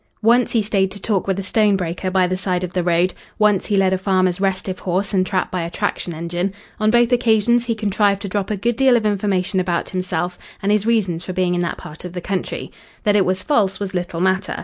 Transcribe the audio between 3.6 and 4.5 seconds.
he led a farmer's